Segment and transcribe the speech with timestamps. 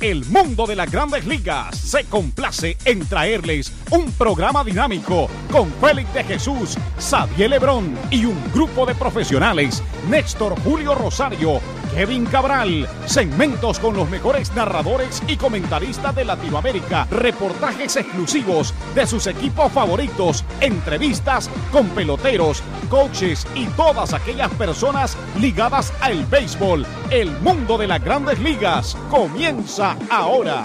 [0.00, 6.12] El mundo de las grandes ligas se complace en traerles un programa dinámico con Félix
[6.12, 11.62] de Jesús, Xavier Lebrón y un grupo de profesionales, Néstor Julio Rosario,
[11.96, 19.26] Kevin Cabral, segmentos con los mejores narradores y comentaristas de Latinoamérica, reportajes exclusivos de sus
[19.26, 26.84] equipos favoritos, entrevistas con peloteros, coaches y todas aquellas personas ligadas al béisbol.
[27.10, 30.64] El mundo de las grandes ligas comienza ahora.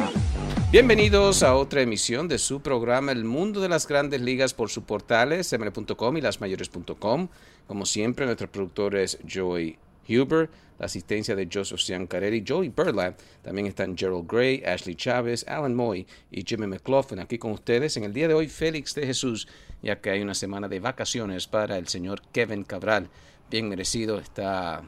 [0.69, 4.83] Bienvenidos a otra emisión de su programa El Mundo de las Grandes Ligas por sus
[4.83, 7.29] portales ml.com y lasmayores.com.
[7.67, 10.49] Como siempre, nuestro productor es Joy Huber,
[10.79, 16.07] la asistencia de Joseph Ciancarelli, Joey Burlap, también están Gerald Gray, Ashley Chávez, Alan Moy
[16.31, 17.97] y Jimmy McLaughlin aquí con ustedes.
[17.97, 19.47] En el día de hoy, Félix de Jesús,
[19.81, 23.09] ya que hay una semana de vacaciones para el señor Kevin Cabral,
[23.49, 24.81] bien merecido, está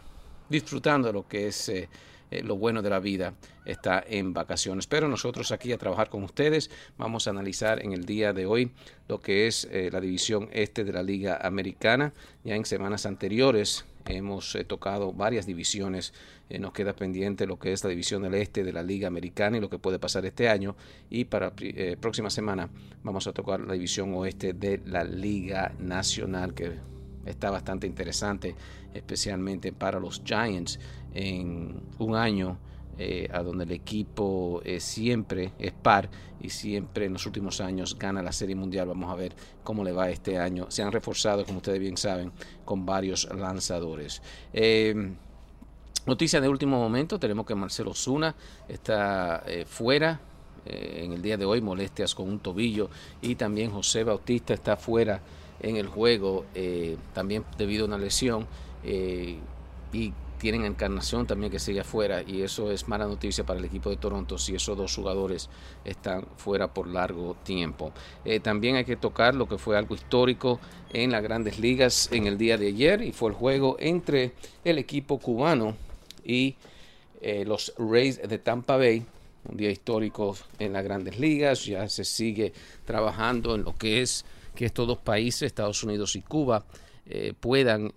[0.50, 1.90] disfrutando lo que es eh,
[2.34, 4.88] eh, lo bueno de la vida, está en vacaciones.
[4.88, 8.72] Pero nosotros aquí a trabajar con ustedes vamos a analizar en el día de hoy
[9.08, 12.14] lo que es eh, la división este de la Liga Americana.
[12.44, 16.14] Ya en semanas anteriores hemos eh, tocado varias divisiones.
[16.50, 19.58] Eh, nos queda pendiente lo que es la división del este de la Liga Americana
[19.58, 20.76] y lo que puede pasar este año.
[21.10, 22.70] Y para eh, próxima semana
[23.04, 26.72] vamos a tocar la división oeste de la Liga Nacional, que
[27.26, 28.56] está bastante interesante,
[28.94, 30.80] especialmente para los Giants
[31.14, 32.58] en un año
[33.00, 36.10] eh, a donde el equipo eh, siempre es par
[36.40, 38.88] y siempre en los últimos años gana la Serie Mundial.
[38.88, 39.34] Vamos a ver
[39.64, 40.68] cómo le va este año.
[40.70, 42.32] Se han reforzado, como ustedes bien saben,
[42.66, 44.22] con varios lanzadores.
[44.54, 45.12] Eh,
[46.06, 48.36] noticia de último momento, tenemos que Marcelo Zuna
[48.68, 50.20] está fuera
[50.66, 52.90] en el día de hoy, molestias con un tobillo
[53.22, 55.22] y también José Bautista está fuera
[55.60, 56.46] en el juego,
[57.14, 58.48] también debido a una lesión.
[58.86, 63.90] y tienen Encarnación también que sigue afuera y eso es mala noticia para el equipo
[63.90, 65.50] de Toronto si esos dos jugadores
[65.86, 67.94] están fuera por largo tiempo.
[68.26, 70.60] Eh, también hay que tocar lo que fue algo histórico
[70.92, 74.34] en las grandes ligas en el día de ayer y fue el juego entre
[74.66, 75.78] el equipo cubano
[76.26, 76.58] y
[77.22, 79.06] eh, los Rays de Tampa Bay.
[79.46, 82.52] Un día histórico en las grandes ligas, ya se sigue
[82.84, 86.66] trabajando en lo que es que estos dos países, Estados Unidos y Cuba,
[87.06, 87.94] eh, puedan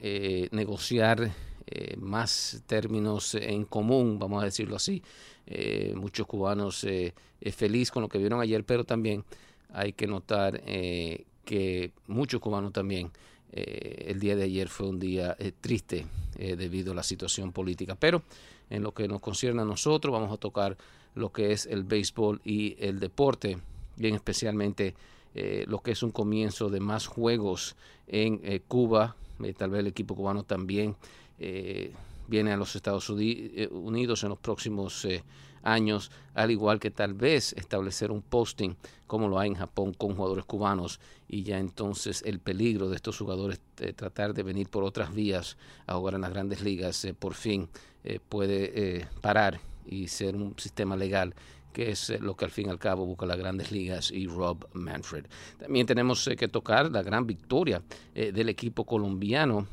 [0.53, 1.33] negociar
[1.67, 5.03] eh, más términos en común, vamos a decirlo así.
[5.47, 7.15] Eh, muchos cubanos eh,
[7.53, 9.25] feliz con lo que vieron ayer, pero también
[9.73, 13.11] hay que notar eh, que muchos cubanos también
[13.53, 16.05] el día de ayer fue un día triste
[16.37, 17.95] debido a la situación política.
[17.95, 18.23] Pero
[18.69, 20.77] en lo que nos concierne a nosotros, vamos a tocar
[21.15, 23.57] lo que es el béisbol y el deporte,
[23.97, 24.95] bien especialmente
[25.69, 27.77] lo que es un comienzo de más juegos
[28.09, 29.17] en Cuba.
[29.57, 30.95] tal vez el equipo cubano también
[31.39, 31.93] eh,
[32.29, 35.23] viene a los Estados eh, Unidos en los próximos eh,
[35.63, 38.75] años, al igual que tal vez establecer un posting
[39.07, 43.19] como lo hay en Japón con jugadores cubanos y ya entonces el peligro de estos
[43.19, 43.61] jugadores
[43.97, 47.69] tratar de venir por otras vías a jugar en las grandes ligas por fin
[48.29, 51.35] puede parar y ser un sistema legal
[51.73, 54.69] que es lo que al fin y al cabo busca las grandes ligas y Rob
[54.73, 55.27] Manfred.
[55.59, 57.83] También tenemos que tocar la gran victoria
[58.15, 59.67] del equipo colombiano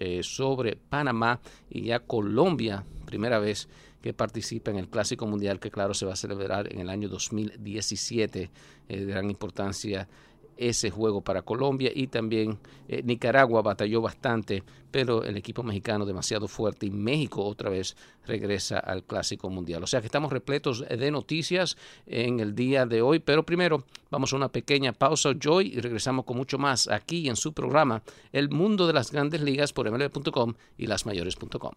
[0.00, 3.68] eh, sobre Panamá y ya Colombia, primera vez
[4.00, 7.08] que participa en el Clásico Mundial que claro se va a celebrar en el año
[7.08, 8.50] 2017
[8.88, 10.08] eh, de gran importancia
[10.60, 16.46] ese juego para Colombia y también eh, Nicaragua batalló bastante, pero el equipo mexicano demasiado
[16.48, 17.96] fuerte y México otra vez
[18.26, 19.82] regresa al Clásico Mundial.
[19.82, 21.76] O sea que estamos repletos de noticias
[22.06, 26.26] en el día de hoy, pero primero vamos a una pequeña pausa, Joy, y regresamos
[26.26, 28.02] con mucho más aquí en su programa
[28.32, 31.72] El Mundo de las Grandes Ligas por mlb.com y lasmayores.com.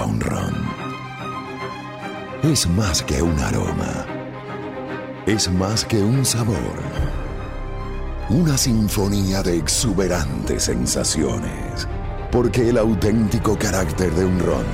[0.00, 0.54] a un ron?
[2.42, 4.06] Es más que un aroma.
[5.26, 6.56] Es más que un sabor.
[8.28, 11.86] Una sinfonía de exuberantes sensaciones.
[12.30, 14.66] Porque el auténtico carácter de un ron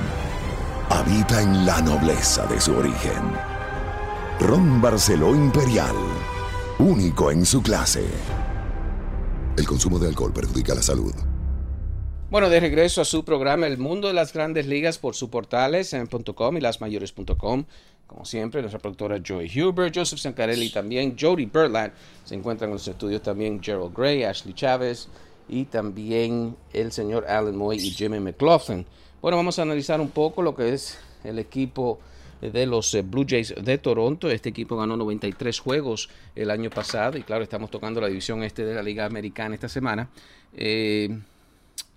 [0.89, 3.21] habita en la nobleza de su origen.
[4.39, 5.95] Ron Barceló Imperial.
[6.79, 8.05] Único en su clase.
[9.57, 11.13] El consumo de alcohol perjudica la salud.
[12.31, 15.93] Bueno, de regreso a su programa El Mundo de las Grandes Ligas por su portales
[15.93, 17.65] en y lasmayores.com.
[18.05, 21.91] Como siempre, nuestra productora Joy Huber, Joseph Sancarelli también, Jody Berland.
[22.23, 25.07] Se encuentran en los estudios también Gerald Gray, Ashley Chávez
[25.47, 28.85] y también el señor Alan Moy y Jimmy McLaughlin.
[29.23, 31.99] Bueno, vamos a analizar un poco lo que es el equipo
[32.41, 34.29] de los eh, Blue Jays de Toronto.
[34.29, 38.65] Este equipo ganó 93 juegos el año pasado y claro, estamos tocando la división este
[38.65, 40.11] de la Liga Americana esta semana.
[40.53, 41.09] Eh,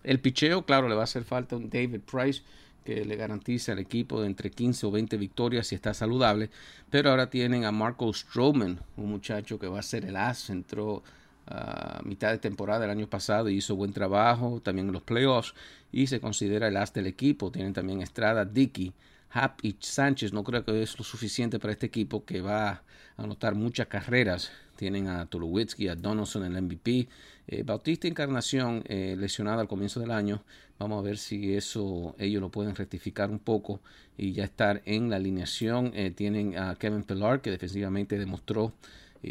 [0.05, 2.43] el picheo, claro, le va a hacer falta un David Price
[2.85, 6.51] que le garantiza al equipo de entre 15 o 20 victorias si está saludable.
[6.91, 10.51] Pero ahora tienen a Marco Stroman, un muchacho que va a ser el as.
[10.51, 11.03] Entró
[11.47, 15.55] a mitad de temporada el año pasado y hizo buen trabajo también en los playoffs
[15.91, 17.51] y se considera el as del equipo.
[17.53, 18.93] Tienen también Estrada, Dickey,
[19.31, 20.33] Hap y Sánchez.
[20.33, 22.83] No creo que es lo suficiente para este equipo que va a
[23.17, 24.51] anotar muchas carreras.
[24.77, 27.09] Tienen a Tulowitzki, a Donaldson en el MVP.
[27.49, 30.43] Eh, Bautista Encarnación eh, lesionada al comienzo del año.
[30.79, 33.81] Vamos a ver si eso ellos lo pueden rectificar un poco
[34.17, 35.93] y ya estar en la alineación.
[35.95, 38.73] Eh, tienen a Kevin Pillar que defensivamente demostró,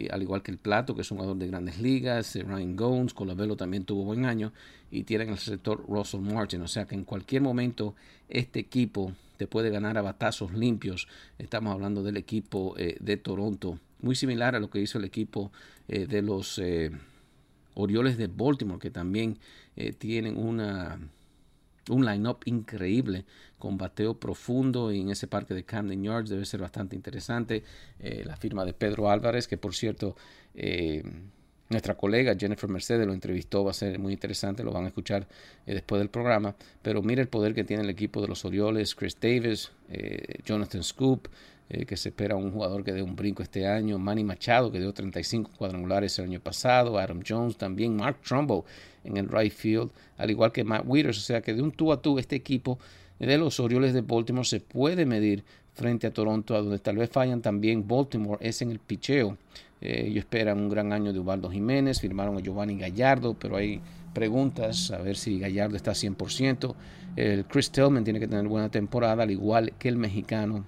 [0.09, 2.35] al igual que el Plato, que es un jugador de grandes ligas.
[2.35, 4.53] Ryan Gomes, Colavelo también tuvo buen año.
[4.89, 6.61] Y tienen el sector Russell Martin.
[6.61, 7.95] O sea que en cualquier momento
[8.29, 11.09] este equipo te puede ganar a batazos limpios.
[11.37, 13.79] Estamos hablando del equipo de Toronto.
[14.01, 15.51] Muy similar a lo que hizo el equipo
[15.87, 16.57] de los
[17.75, 19.37] Orioles de Baltimore, que también
[19.75, 20.99] eh, tienen una,
[21.89, 23.25] un line-up increíble
[23.57, 27.63] con bateo profundo y en ese parque de Camden Yards debe ser bastante interesante.
[27.99, 30.15] Eh, la firma de Pedro Álvarez, que por cierto,
[30.55, 31.03] eh,
[31.69, 35.27] nuestra colega Jennifer Mercedes lo entrevistó, va a ser muy interesante, lo van a escuchar
[35.65, 36.55] después del programa.
[36.81, 39.71] Pero mira el poder que tiene el equipo de los Orioles, Chris Davis,
[40.43, 41.29] Jonathan Scoop,
[41.73, 44.79] eh, que se espera un jugador que dé un brinco este año, Manny Machado, que
[44.79, 48.65] dio 35 cuadrangulares el año pasado, Adam Jones también, Mark Trumbo
[49.05, 51.93] en el right field, al igual que Matt Withers, o sea que de un tú
[51.93, 52.77] a tú este equipo
[53.19, 57.09] de los Orioles de Baltimore se puede medir frente a Toronto, a donde tal vez
[57.09, 59.37] fallan también Baltimore, es en el picheo.
[59.79, 63.79] Eh, ellos esperan un gran año de Ubaldo Jiménez, firmaron a Giovanni Gallardo, pero hay
[64.13, 66.75] preguntas a ver si Gallardo está 100%.
[67.15, 70.65] El Chris Tillman tiene que tener buena temporada, al igual que el mexicano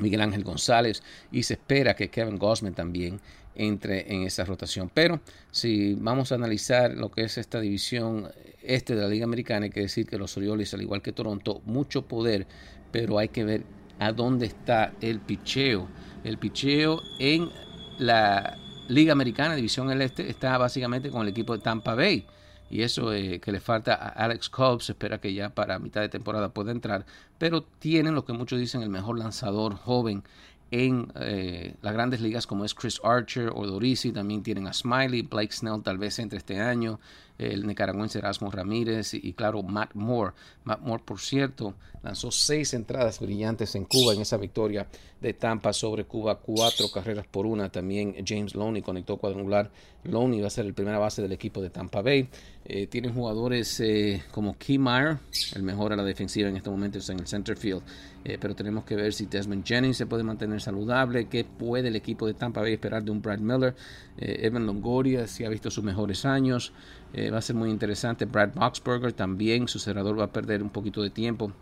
[0.00, 3.20] Miguel Ángel González y se espera que Kevin Gosman también
[3.54, 4.90] entre en esa rotación.
[4.92, 5.20] Pero
[5.50, 8.30] si vamos a analizar lo que es esta división
[8.62, 11.60] este de la Liga Americana, hay que decir que los Orioles, al igual que Toronto,
[11.64, 12.46] mucho poder,
[12.90, 13.64] pero hay que ver
[13.98, 15.88] a dónde está el picheo.
[16.24, 17.50] El picheo en
[17.98, 18.58] la
[18.88, 22.26] Liga Americana, División del Este, está básicamente con el equipo de Tampa Bay
[22.72, 26.00] y eso eh, que le falta a Alex Cobb se espera que ya para mitad
[26.00, 27.04] de temporada pueda entrar,
[27.38, 30.24] pero tienen lo que muchos dicen el mejor lanzador joven
[30.70, 35.20] en eh, las grandes ligas como es Chris Archer o Dorisi, también tienen a Smiley,
[35.20, 36.98] Blake Snell tal vez entre este año,
[37.38, 40.32] el nicaragüense Erasmo Ramírez y, claro Matt Moore.
[40.64, 44.86] Matt Moore, por cierto, lanzó seis entradas brillantes en Cuba en esa victoria
[45.20, 47.70] de Tampa sobre Cuba, cuatro carreras por una.
[47.70, 49.70] También James Loney conectó cuadrangular.
[50.04, 52.28] Loney va a ser el primera base del equipo de Tampa Bay.
[52.64, 55.18] Eh, tienen jugadores eh, como Meyer,
[55.54, 57.82] el mejor a la defensiva en este momento en el center field.
[58.24, 61.96] Eh, pero tenemos que ver si Desmond Jennings se puede mantener saludable, qué puede el
[61.96, 63.74] equipo de Tampa Bay esperar de un Brad Miller,
[64.16, 66.72] Evan Longoria si ha visto sus mejores años,
[67.12, 68.24] eh, va a ser muy interesante.
[68.24, 71.52] Brad Boxberger también, su cerrador va a perder un poquito de tiempo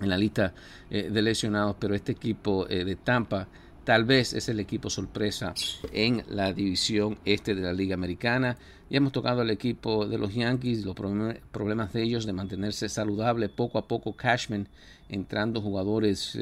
[0.00, 0.54] en la lista
[0.90, 3.46] eh, de lesionados, pero este equipo eh, de Tampa
[3.84, 5.54] tal vez es el equipo sorpresa
[5.92, 8.56] en la división este de la Liga Americana.
[8.90, 13.48] Ya hemos tocado al equipo de los Yankees, los problemas de ellos de mantenerse saludable.
[13.48, 14.68] Poco a poco Cashman
[15.08, 16.38] entrando jugadores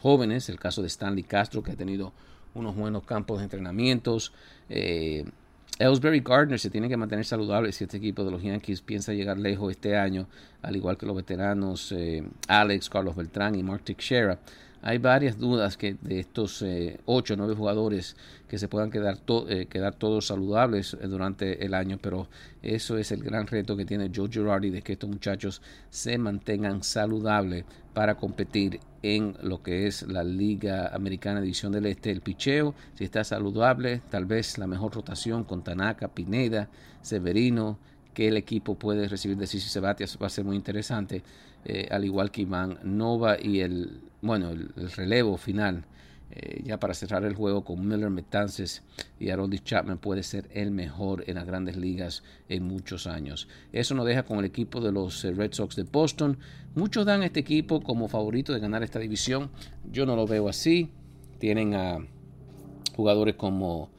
[0.00, 2.12] jóvenes, el caso de Stanley Castro que ha tenido
[2.54, 4.32] unos buenos campos de entrenamientos.
[5.78, 9.38] Ellsbury Gardner se tiene que mantener saludable si este equipo de los Yankees piensa llegar
[9.38, 10.28] lejos este año,
[10.62, 14.38] al igual que los veteranos eh, Alex, Carlos Beltrán y Mark Teixeira.
[14.86, 19.18] Hay varias dudas que de estos eh, ocho o nueve jugadores que se puedan quedar,
[19.48, 22.28] eh, quedar todos saludables durante el año, pero
[22.60, 26.82] eso es el gran reto que tiene Joe Girardi de que estos muchachos se mantengan
[26.82, 27.64] saludables
[27.94, 32.10] para competir en lo que es la Liga Americana División del Este.
[32.10, 36.68] El picheo, si está saludable, tal vez la mejor rotación con Tanaka, Pineda,
[37.00, 37.78] Severino,
[38.14, 41.22] que el equipo puede recibir de Cici Sebatias va a ser muy interesante,
[41.64, 45.84] eh, al igual que Iván Nova y el, bueno, el, relevo final.
[46.30, 48.82] Eh, ya para cerrar el juego con Miller Metances
[49.20, 53.46] y Harold Chapman puede ser el mejor en las grandes ligas en muchos años.
[53.72, 56.38] Eso nos deja con el equipo de los eh, Red Sox de Boston.
[56.74, 59.50] Muchos dan a este equipo como favorito de ganar esta división.
[59.92, 60.90] Yo no lo veo así.
[61.38, 61.98] Tienen a
[62.96, 63.90] jugadores como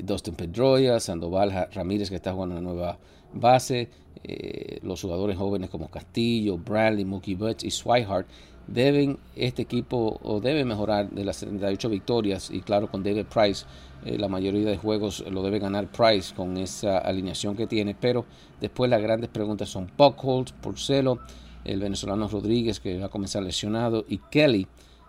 [0.00, 2.98] Dustin Pedroia, Sandoval Ramírez que está jugando en la nueva
[3.32, 3.88] base,
[4.22, 8.26] eh, los jugadores jóvenes como Castillo, Bradley, Mookie Betts y Swihart
[8.66, 13.64] deben este equipo o debe mejorar de las 78 victorias y claro con David Price
[14.04, 18.24] eh, la mayoría de juegos lo debe ganar Price con esa alineación que tiene pero
[18.60, 21.20] después las grandes preguntas son Buckholz, Porcelo
[21.64, 24.66] el venezolano Rodríguez que va a comenzar lesionado y Kelly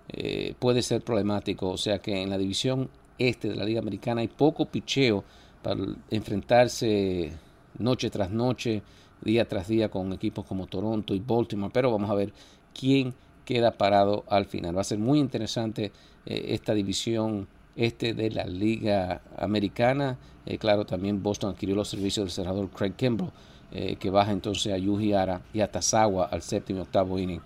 [0.10, 4.22] eh, puede ser problemático o sea que en la división este de la Liga Americana
[4.22, 5.24] hay poco picheo
[5.64, 5.82] para
[6.12, 7.32] enfrentarse
[7.80, 8.82] noche tras noche,
[9.22, 12.34] día tras día con equipos como Toronto y Baltimore, pero vamos a ver
[12.74, 13.14] quién
[13.46, 14.76] queda parado al final.
[14.76, 15.92] Va a ser muy interesante
[16.26, 20.18] eh, esta división este de la Liga Americana.
[20.46, 23.32] Eh, claro, también Boston adquirió los servicios del cerrador Craig Kimbrough,
[23.72, 27.42] eh, que baja entonces a Yuji Ara y a Tazawa al séptimo y octavo inning.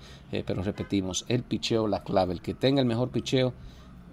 [0.45, 3.53] pero repetimos, el picheo, la clave, el que tenga el mejor picheo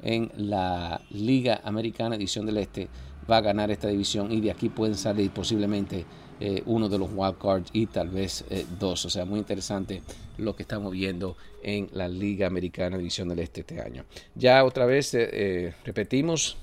[0.03, 2.89] en la Liga Americana Edición del Este
[3.31, 6.05] va a ganar esta división y de aquí pueden salir posiblemente
[6.41, 9.05] eh, uno de los wildcards y tal vez eh, dos.
[9.05, 10.03] O sea, muy interesante
[10.37, 14.05] lo que estamos viendo en la Liga Americana División del Este este año.
[14.37, 16.57] Ya otra vez eh, repetimos,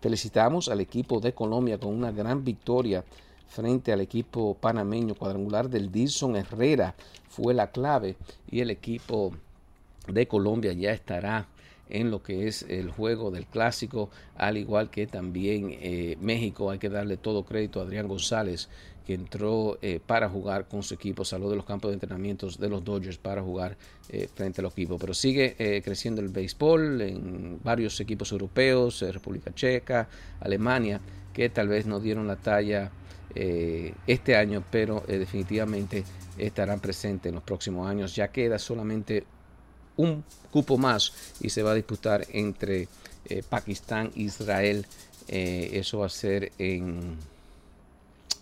[0.00, 3.02] felicitamos al equipo de Colombia con una gran victoria
[3.48, 6.94] frente al equipo panameño cuadrangular del Dilson Herrera
[7.28, 8.16] fue la clave
[8.50, 9.32] y el equipo
[10.06, 11.46] de Colombia ya estará
[11.92, 16.70] en lo que es el juego del clásico, al igual que también eh, México.
[16.70, 18.68] Hay que darle todo crédito a Adrián González,
[19.06, 22.68] que entró eh, para jugar con su equipo, salió de los campos de entrenamientos de
[22.70, 23.76] los Dodgers para jugar
[24.08, 24.96] eh, frente al equipo.
[24.98, 30.08] Pero sigue creciendo el béisbol en varios equipos europeos, República Checa,
[30.40, 30.98] Alemania,
[31.34, 32.90] que tal vez no dieron la talla
[33.34, 36.04] este año, pero definitivamente
[36.36, 38.14] estarán presentes en los próximos años.
[38.14, 39.24] Ya queda solamente
[39.96, 42.88] un cupo más y se va a disputar entre
[43.26, 44.86] eh, Pakistán e Israel.
[45.28, 47.16] Eh, eso va a ser en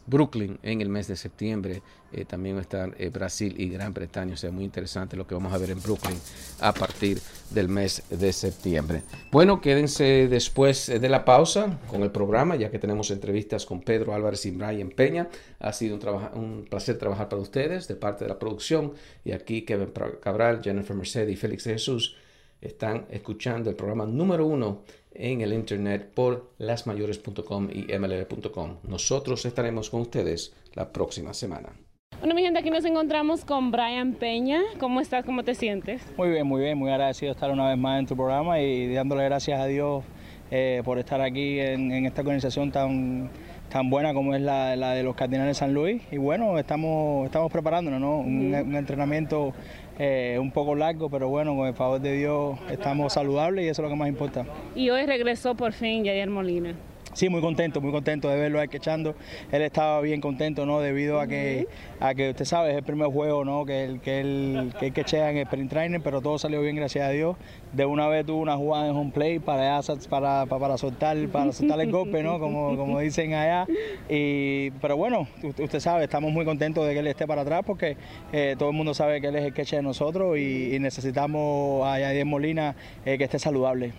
[0.06, 1.82] Brooklyn en el mes de septiembre.
[2.12, 4.34] Eh, también va a estar eh, Brasil y Gran Bretaña.
[4.34, 6.18] O sea, muy interesante lo que vamos a ver en Brooklyn
[6.60, 9.02] a partir del mes de septiembre.
[9.30, 14.14] Bueno, quédense después de la pausa con el programa, ya que tenemos entrevistas con Pedro
[14.14, 15.28] Álvarez y Brian Peña.
[15.58, 18.92] Ha sido un, un placer trabajar para ustedes de parte de la producción.
[19.24, 22.16] Y aquí Kevin Cabral, Jennifer Mercedes y Félix Jesús
[22.60, 28.78] están escuchando el programa número uno en el internet por lasmayores.com y mlb.com.
[28.84, 31.72] Nosotros estaremos con ustedes la próxima semana.
[32.20, 34.60] Bueno, mi gente, aquí nos encontramos con Brian Peña.
[34.78, 35.24] ¿Cómo estás?
[35.24, 36.02] ¿Cómo te sientes?
[36.18, 36.76] Muy bien, muy bien.
[36.76, 40.04] Muy agradecido de estar una vez más en tu programa y dándole gracias a Dios
[40.50, 43.30] eh, por estar aquí en, esta organización tan,
[43.70, 46.02] tan buena como es la, de los Cardinales San Luis.
[46.12, 48.18] Y bueno, estamos, estamos preparándonos, ¿no?
[48.18, 49.54] un, un entrenamiento
[49.98, 53.80] eh, un poco largo, pero bueno, con el favor de Dios estamos saludables y eso
[53.80, 54.44] es lo que más importa.
[54.74, 56.74] Y hoy regresó por fin Yadier Molina.
[57.12, 59.16] Sí, muy contento, muy contento de verlo aquí echando.
[59.50, 60.80] Él estaba bien contento, ¿no?
[60.80, 61.66] Debido a que,
[61.98, 63.64] a que usted sabe, es el primer juego, ¿no?
[63.64, 67.08] Que él que, el, que, que en el sprint trainer, pero todo salió bien, gracias
[67.08, 67.36] a Dios.
[67.72, 71.80] De una vez tuvo una jugada en home play para, para, para, soltar, para soltar
[71.80, 72.38] el golpe, ¿no?
[72.38, 73.66] Como, como dicen allá.
[74.08, 77.96] Y, pero bueno, usted sabe, estamos muy contentos de que él esté para atrás porque
[78.32, 81.98] eh, todo el mundo sabe que él es el catcher de nosotros y, necesitamos a
[81.98, 82.74] Yadier Molina
[83.04, 83.92] eh, que esté saludable.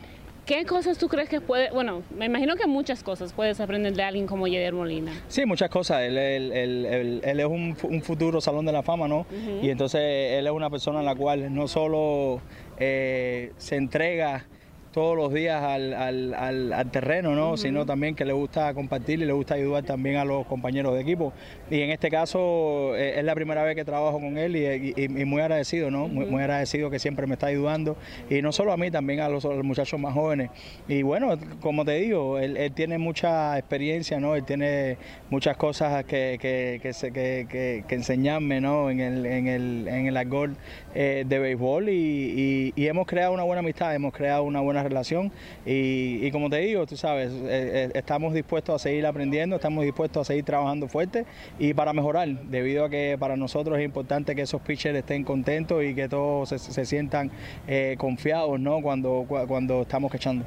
[0.52, 4.04] ¿Qué cosas tú crees que puede, bueno, me imagino que muchas cosas puedes aprender de
[4.04, 5.14] alguien como Yadier Molina?
[5.30, 6.02] Sí, muchas cosas.
[6.02, 9.26] Él, es un, futuro salón de la fama, ¿no?
[9.62, 12.42] Y entonces él es una persona en la cual no solo
[12.80, 14.46] eh, se entrega
[14.92, 17.56] todos los días al, al, al, terreno, ¿no?
[17.56, 21.02] sino también que le gusta compartir y le gusta ayudar también a los compañeros de
[21.02, 21.34] equipo.
[21.70, 25.42] Y en este caso eh, es la primera vez que trabajo con él y, muy
[25.42, 26.08] agradecido, ¿no?
[26.08, 27.96] muy, agradecido que siempre me está ayudando
[28.30, 30.50] y no solo a mí, también a los, muchachos más jóvenes.
[30.88, 34.36] Y bueno, como te digo, él, tiene mucha experiencia, ¿no?
[34.36, 34.98] él tiene
[35.30, 36.80] muchas cosas que, que,
[37.14, 38.90] que, que enseñarme ¿no?
[38.90, 40.18] en el, en el, en el
[40.94, 45.32] eh, de béisbol y, y hemos creado una buena amistad, hemos creado una buena relación
[45.66, 50.22] y, como te digo, tú sabes, eh, eh, estamos dispuestos a seguir aprendiendo, estamos dispuestos
[50.22, 51.26] a seguir trabajando fuerte
[51.60, 55.84] y para mejorar, debido a que para nosotros es importante que esos pitchers estén contentos
[55.84, 57.32] y que todos se, sientan
[57.68, 58.82] eh, confiados ¿no?
[58.82, 60.46] cuando, cuando estamos quechando.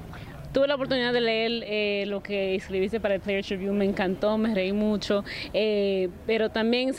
[0.55, 4.39] Tuve la oportunidad de leer eh, lo que escribiste para el Players Review, me encantó,
[4.39, 6.93] me reí mucho, eh, pero también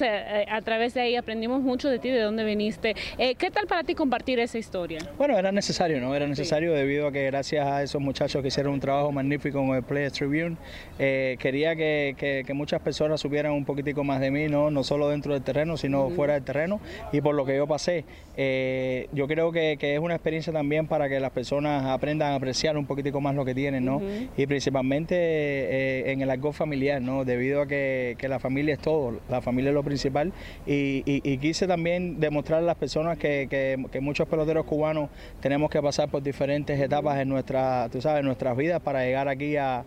[0.49, 2.95] a través de ahí aprendimos mucho de ti, de dónde viniste.
[3.17, 4.99] ¿Qué tal para ti compartir esa historia?
[5.17, 6.13] Bueno, era necesario, ¿no?
[6.13, 9.75] Era necesario debido a que gracias a esos muchachos que hicieron un trabajo magnífico con
[9.75, 10.57] el Players Tribune,
[10.97, 14.69] quería que, que, muchas personas supieran un poquitico más de mí, ¿no?
[14.69, 16.81] No solo dentro del terreno, sino fuera del terreno
[17.13, 18.03] y por lo que yo pasé.
[19.13, 22.77] yo creo que, que es una experiencia también para que las personas aprendan a apreciar
[22.77, 24.01] un poquitico más lo que tienen, ¿no?
[24.35, 27.25] Y principalmente eh, en el algo familiar, ¿no?
[27.25, 30.33] Debido a que, la familia es todo, la familia es lo principal.
[30.65, 35.09] Y, quise también demostrar a las personas que, muchos peloteros cubanos
[35.41, 39.57] tenemos que pasar por diferentes etapas en nuestra, tú sabes, nuestras vidas para llegar aquí
[39.57, 39.85] a,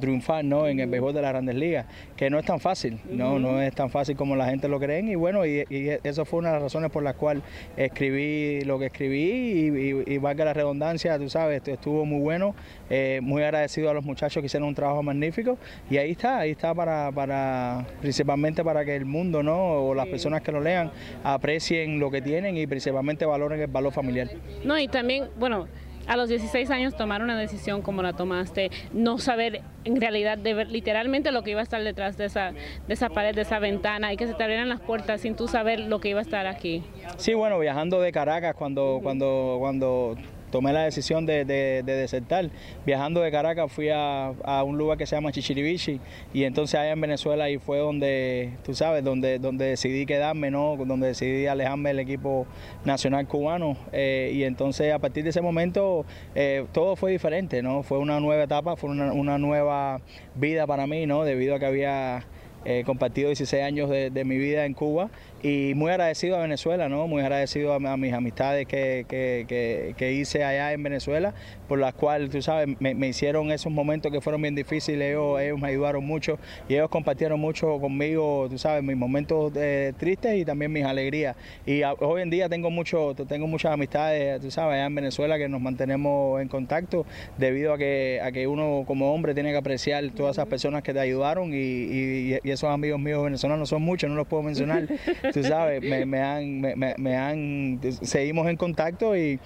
[0.00, 0.66] triunfar, ¿no?
[0.66, 1.86] En el béisbol de las Grandes Ligas,
[2.16, 3.38] que no es tan fácil, ¿no?
[3.38, 5.00] No es tan fácil como la gente lo cree.
[5.00, 5.64] Y bueno, y,
[6.02, 7.44] eso fue una de las razones por las cuales
[7.76, 12.54] escribí lo que escribí y, y valga la redundancia, tú sabes, estuvo muy bueno,
[12.90, 15.58] eh, muy agradecido a los muchachos que hicieron un trabajo magnífico
[15.90, 19.56] y ahí está, ahí está para, para principalmente para que el mundo, ¿no?
[19.56, 20.90] O las personas que lo lean
[21.24, 24.28] aprecien lo que tienen y principalmente valoren el valor familiar.
[24.64, 25.66] No, y también, bueno,
[26.06, 30.54] a los 16 años tomar una decisión como la tomaste, no saber en realidad de
[30.54, 33.58] ver literalmente lo que iba a estar detrás de esa, de esa pared, de esa
[33.58, 36.22] ventana y que se te abrieran las puertas sin tú saber lo que iba a
[36.22, 36.84] estar aquí.
[37.16, 40.16] Sí, bueno, viajando de Caracas cuando, cuando, cuando
[40.56, 41.44] tomé la decisión de,
[41.84, 42.48] desertar.
[42.86, 44.32] Viajando de Caracas fui a,
[44.64, 46.00] un lugar que se llama Chichiribichi
[46.32, 50.76] y entonces allá en Venezuela ahí fue donde, tú sabes, donde, donde decidí quedarme, ¿no?
[50.76, 52.46] Donde decidí alejarme del equipo
[52.86, 57.82] nacional cubano eh, y entonces a partir de ese momento eh, todo fue diferente, ¿no?
[57.82, 60.00] Fue una nueva etapa, fue una, una nueva
[60.36, 61.24] vida para mí, ¿no?
[61.24, 62.24] Debido a que había
[62.64, 65.10] eh, compartido 16 años de, de, mi vida en Cuba
[65.46, 67.06] y muy agradecido a Venezuela, ¿no?
[67.06, 71.34] Muy agradecido a, mis amistades que, hice allá en Venezuela,
[71.68, 75.68] por las cuales, tú sabes, me, hicieron esos momentos que fueron bien difíciles, ellos, me
[75.68, 80.72] ayudaron mucho y ellos compartieron mucho conmigo, tú sabes, mis momentos eh, tristes y también
[80.72, 81.36] mis alegrías.
[81.64, 85.48] Y hoy en día tengo mucho, tengo muchas amistades, tú sabes, allá en Venezuela que
[85.48, 87.06] nos mantenemos en contacto
[87.38, 90.92] debido a que, a que uno como hombre tiene que apreciar todas esas personas que
[90.92, 94.88] te ayudaron y, y esos amigos míos venezolanos son muchos, no los puedo mencionar.
[95.36, 99.38] tú sabes, me, han, me, han, seguimos en contacto y,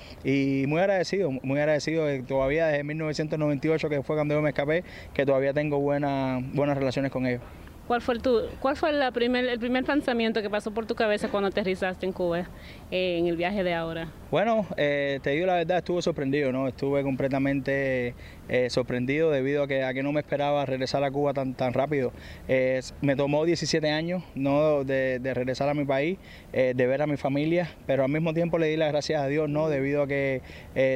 [0.69, 5.53] muy agradecido, muy agradecido todavía desde 1998 que fue cuando yo me escapé, que todavía
[5.53, 7.43] tengo buenas buenas relaciones con ellos.
[7.89, 11.29] ¿Cuál fue, tu, cuál fue la primer, el primer pensamiento que pasó por tu cabeza
[11.29, 12.47] cuando aterrizaste en Cuba
[12.93, 14.07] eh, en el viaje de ahora?
[14.31, 16.69] Bueno, eh, te digo la verdad, estuve sorprendido, ¿no?
[16.69, 18.15] Estuve completamente
[18.53, 21.73] eh, sorprendido debido a que, a que no me esperaba regresar a Cuba tan, tan
[21.73, 22.11] rápido.
[22.49, 24.83] Eh, me tomó 17 años ¿no?
[24.83, 26.19] de, regresar a mi país,
[26.53, 29.29] eh, de ver a mi familia, pero al mismo tiempo le di las gracias a
[29.29, 29.69] Dios, ¿no?
[29.69, 30.43] debido a que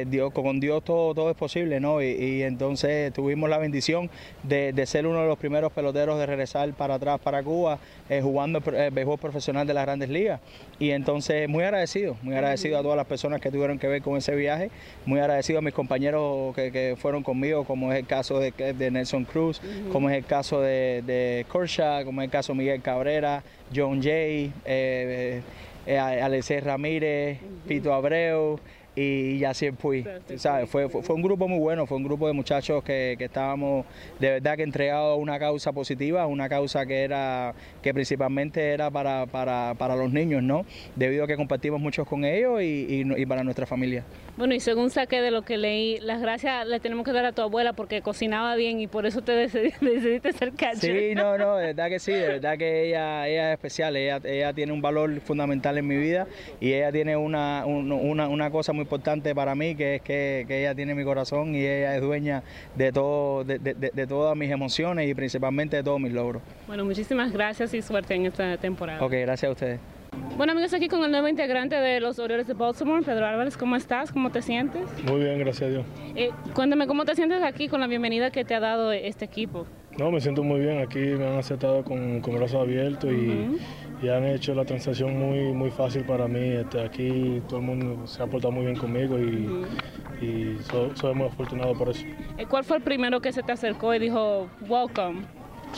[0.07, 1.79] Dios, con Dios todo, todo es posible.
[1.79, 2.01] ¿no?
[2.01, 4.09] Y, entonces tuvimos la bendición
[4.43, 7.79] de, ser uno de los primeros peloteros de regresar para atrás para Cuba,
[8.21, 10.41] jugando el béisbol profesional de las grandes ligas.
[10.77, 14.17] Y entonces muy agradecido, muy agradecido a todas las personas que tuvieron que ver con
[14.17, 14.71] ese viaje,
[15.05, 18.91] muy agradecido a mis compañeros que, que fueron conmigo como es el caso de, de
[18.91, 19.61] Nelson Cruz,
[19.91, 23.43] como es el caso de, de como es el caso de Miguel Cabrera,
[23.75, 25.41] John Jay, eh,
[25.85, 28.59] eh, Ramírez, Pito Abreu
[28.95, 30.05] y así fui.
[30.37, 30.69] ¿sabes?
[30.69, 33.85] Fue, fue, un grupo muy bueno, fue un grupo de muchachos que, estábamos
[34.19, 38.89] de verdad que entregados a una causa positiva, una causa que era que principalmente era
[38.89, 40.65] para, para, los niños, ¿no?
[40.95, 44.03] Debido a que compartimos muchos con ellos y, para nuestra familia.
[44.37, 47.31] Bueno, y según saqué de lo que leí, las gracias le tenemos que dar a
[47.31, 50.99] tu abuela porque cocinaba bien y por eso te decidiste ser catcher.
[50.99, 54.19] Sí, no, no, de verdad que sí, de verdad que ella, ella es especial, ella,
[54.25, 56.27] ella tiene un valor fundamental en mi vida
[56.59, 60.75] y ella tiene una, una, una cosa muy importante para mí, que es que, ella
[60.75, 62.43] tiene mi corazón y ella es dueña
[62.75, 66.41] de, todo, de, todas mis emociones y principalmente de todos mis logros.
[66.67, 69.03] Bueno, muchísimas gracias y suerte en esta temporada.
[69.03, 69.94] Ok, gracias a ustedes.
[70.37, 73.75] Bueno amigos, aquí con el nuevo integrante de los Orioles de Baltimore, Pedro Álvarez, ¿cómo
[73.75, 74.11] estás?
[74.11, 74.83] ¿Cómo te sientes?
[75.03, 75.85] Muy bien, gracias a Dios.
[76.15, 79.65] Eh, cuéntame, ¿cómo te sientes aquí con la bienvenida que te ha dado este equipo?
[79.97, 83.57] No, me siento muy bien, aquí me han aceptado con, con brazos abiertos y
[84.01, 86.39] y han hecho la transacción muy, muy fácil para mí.
[86.39, 90.57] Este, aquí todo el mundo se ha portado muy bien conmigo y,
[90.95, 92.05] soy, muy afortunado por eso.
[92.49, 95.21] ¿Cuál fue el primero que se te acercó y dijo, welcome?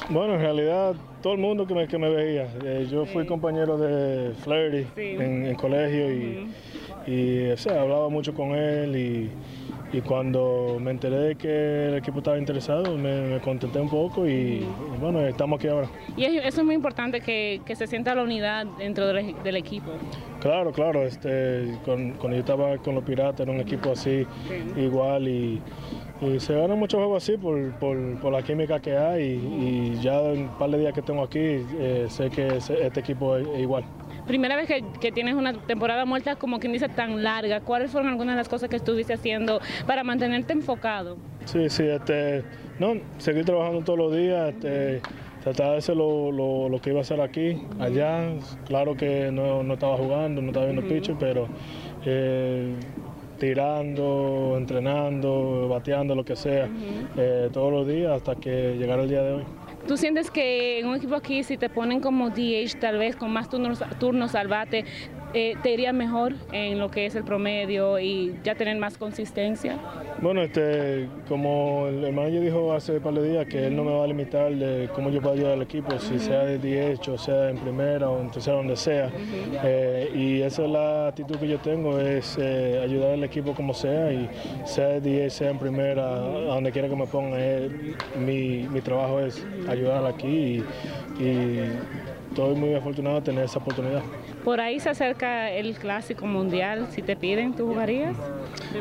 [0.10, 2.48] Bueno, en realidad todo el mundo que me, que me veía.
[2.64, 6.48] Eh, yo fui compañero de Flirty en el colegio y,
[7.12, 9.30] y o sea, hablaba mucho con él y,
[9.98, 14.28] y cuando me enteré de que el equipo estaba interesado, me, me contenté un poco
[14.28, 14.68] y, y
[15.00, 15.88] bueno, estamos aquí ahora.
[16.16, 19.56] Y es- eso es muy importante que, que se sienta la unidad dentro del, del
[19.56, 19.92] equipo.
[20.42, 24.26] Claro, claro, este, con- cuando yo estaba con los Piratas era un equipo así,
[24.78, 25.60] igual, y,
[26.22, 30.02] y se ganan muchos juegos así por, por- por la química que hay, y, y
[30.02, 33.48] ya en un par de días que tengo aquí, eh, sé que este equipo es,
[33.48, 33.84] es igual.
[34.28, 37.62] Primera vez que, que tienes una temporada muerta, como quien dice, tan larga.
[37.62, 41.16] ¿Cuáles fueron algunas de las cosas que estuviste haciendo para mantenerte enfocado?
[41.46, 42.44] Sí, sí, este,
[42.78, 45.02] no, seguir trabajando todos los días, este,
[45.44, 48.32] tratar de hacer lo, lo- lo que iba a hacer aquí, allá.
[48.66, 51.48] Claro que no, no estaba jugando, no estaba viendo pitcher, pero
[52.06, 52.74] eh,
[53.40, 56.68] tirando, entrenando, bateando, lo que sea,
[57.16, 59.44] eh, todos los días hasta que llegara el día de hoy.
[59.88, 63.32] ¿Tú sientes que en un equipo aquí, si te ponen como DH, tal vez con
[63.32, 64.84] más turnos, turnos al bate,
[65.34, 69.78] eh, te iría mejor en lo que es el promedio y ya tener más consistencia?
[70.22, 73.84] Bueno, este, como el, el manager dijo hace un par de días que él no
[73.84, 77.08] me va a limitar de cómo yo puedo ayudar al equipo, si sea de 10
[77.10, 79.12] o sea en primera o en tercera, donde sea.
[79.64, 83.74] Eh, y esa es la actitud que yo tengo, es eh, ayudar al equipo como
[83.74, 84.30] sea y
[84.66, 87.38] sea de 10, sea en primera, a donde quiera que me ponga.
[88.18, 91.60] mi, mi trabajo es ayudar aquí y, y
[92.30, 94.02] estoy muy afortunado de tener esa oportunidad.
[94.48, 96.88] Por ahí se acerca el clásico mundial.
[96.92, 98.16] Si te piden, ¿tú jugarías?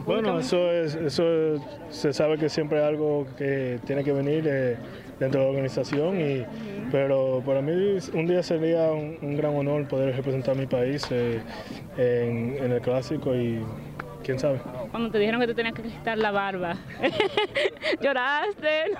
[0.04, 1.24] Bueno, eso es, eso
[1.56, 4.76] es- se sabe que siempre es algo que tiene que venir eh,
[5.18, 6.44] dentro de la organización, y,
[6.92, 11.04] pero para mí un día sería un, un gran honor poder representar a mi país
[11.10, 11.40] eh,
[11.98, 13.58] en, en el clásico y
[14.22, 14.60] quién sabe.
[14.90, 16.74] Cuando te dijeron que te tenías que quitar la barba,
[18.00, 18.92] lloraste.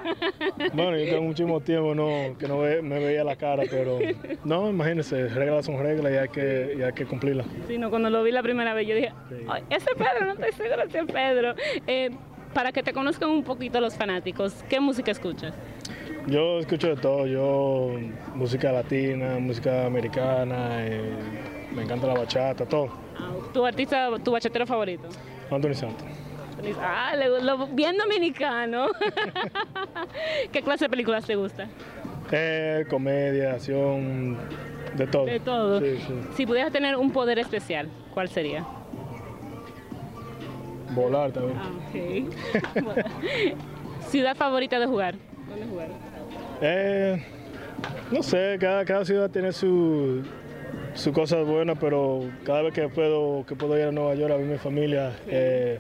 [0.73, 3.99] Bueno, yo tengo muchísimo tiempo no, que no ve- me veía la cara, pero
[4.45, 7.47] no, imagínense, reglas son reglas y hay que, y hay que cumplirlas.
[7.67, 9.13] Sí, no, cuando lo vi la primera vez, yo dije,
[9.49, 11.55] "Ay, ese es Pedro, no estoy segura si es Pedro.
[11.87, 12.11] Eh,
[12.55, 15.53] para que te conozcan un poquito los fanáticos, ¿qué música escuchas?
[16.27, 17.93] Yo escucho de todo, yo
[18.35, 21.01] música latina, música americana, eh,
[21.75, 22.89] me encanta la bachata, todo.
[23.53, 25.09] ¿Tu artista, tu bachatero favorito?
[25.51, 26.07] Anthony Santos.
[26.81, 28.87] Ah, le- lo- bien dominicano.
[30.53, 31.69] ¿Qué clase de películas te gusta?
[32.33, 34.37] Eh, comedia, acción,
[34.97, 35.27] de todo.
[35.27, 35.81] De todo.
[35.81, 36.15] Sí, sí.
[36.35, 38.65] Si pudieras tener un poder especial, ¿cuál sería?
[40.91, 41.59] Volar también.
[41.59, 42.83] Ok.
[42.83, 43.03] Bueno.
[44.09, 45.15] Ciudad favorita de jugar.
[45.49, 45.89] ¿Dónde jugar?
[46.63, 47.23] Eh,
[48.11, 50.23] no sé, cada, cada ciudad tiene su,
[50.97, 54.37] su cosas buenas, pero cada vez que puedo, que puedo ir a Nueva York a
[54.37, 55.79] ver mi familia, eh,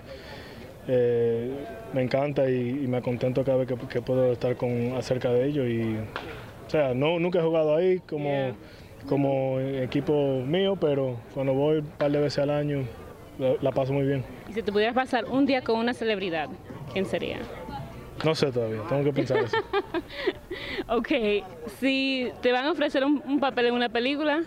[0.88, 1.50] eh,
[1.92, 5.46] me encanta y, y me contento cada vez que, que puedo estar con, acerca de
[5.46, 5.66] ellos.
[5.66, 5.96] Y,
[6.66, 8.54] o sea, no, nunca he jugado ahí como,
[9.08, 12.84] como equipo mío, pero cuando voy un par de veces al año,
[13.38, 14.24] la, la paso muy bien.
[14.48, 16.48] Y si te pudieras pasar un día con una celebridad,
[16.92, 17.38] ¿quién sería?
[18.24, 19.56] No sé todavía, tengo que pensar eso.
[20.88, 21.08] Ok,
[21.80, 24.42] si te van a ofrecer un, un papel en una película,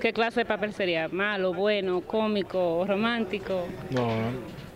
[0.00, 1.08] ¿qué clase de papel sería?
[1.08, 3.66] ¿Malo, bueno, cómico, romántico?
[3.90, 4.08] No,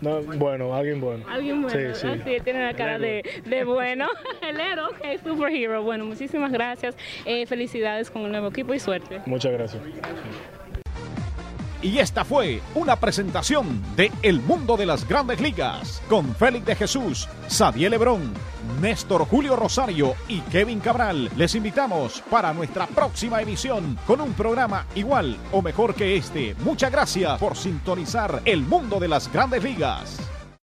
[0.01, 1.25] no, bueno, alguien bueno.
[1.29, 2.07] Alguien bueno, Sí, sí.
[2.25, 4.07] Sí, tiene la cara de, de bueno.
[4.41, 5.83] El héroe, ok, superhero.
[5.83, 6.95] Bueno, muchísimas gracias.
[7.25, 9.21] Eh, felicidades con el nuevo equipo y suerte.
[9.25, 9.81] Muchas gracias.
[11.81, 16.75] Y esta fue una presentación de El Mundo de las Grandes Ligas con Félix de
[16.75, 18.33] Jesús, Xavier Lebrón,
[18.81, 21.29] Néstor Julio Rosario y Kevin Cabral.
[21.37, 26.53] Les invitamos para nuestra próxima emisión con un programa igual o mejor que este.
[26.65, 30.17] Muchas gracias por sintonizar El Mundo de las Grandes Ligas.